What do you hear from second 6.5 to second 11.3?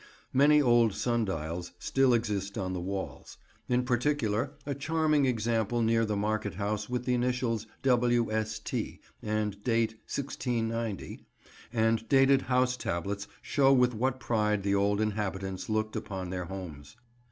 house with the initials W. S. T. and date 1690;